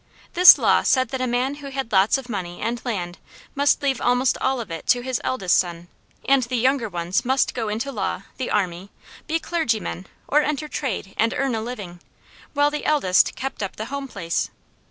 This 0.33 0.57
law 0.57 0.81
said 0.81 1.09
that 1.09 1.21
a 1.21 1.27
man 1.27 1.53
who 1.61 1.69
had 1.69 1.91
lots 1.91 2.17
of 2.17 2.27
money 2.27 2.59
and 2.59 2.81
land 2.83 3.19
must 3.53 3.83
leave 3.83 4.01
almost 4.01 4.35
all 4.39 4.59
of 4.59 4.71
it 4.71 4.87
to 4.87 5.01
his 5.01 5.21
eldest 5.23 5.55
son; 5.55 5.89
and 6.27 6.41
the 6.41 6.55
younger 6.57 6.89
ones 6.89 7.23
must 7.23 7.53
go 7.53 7.69
into 7.69 7.91
law, 7.91 8.23
the 8.37 8.49
army, 8.49 8.89
be 9.27 9.37
clergymen, 9.39 10.07
or 10.27 10.41
enter 10.41 10.67
trade 10.67 11.13
and 11.17 11.35
earn 11.37 11.53
a 11.53 11.61
living, 11.61 11.99
while 12.55 12.71
the 12.71 12.83
eldest 12.85 13.35
kept 13.35 13.61
up 13.61 13.75
the 13.75 13.85
home 13.93 14.07
place. 14.07 14.49